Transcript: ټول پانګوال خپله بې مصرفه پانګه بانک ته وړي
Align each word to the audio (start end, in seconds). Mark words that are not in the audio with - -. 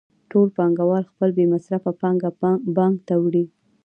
ټول 0.31 0.47
پانګوال 0.57 1.03
خپله 1.11 1.31
بې 1.37 1.45
مصرفه 1.53 1.91
پانګه 2.01 2.29
بانک 2.75 2.95
ته 3.07 3.15
وړي 3.23 3.45